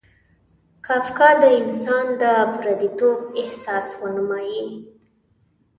[0.85, 2.23] کافکا د انسان د
[2.55, 4.65] پردیتوب احساس ونمایي.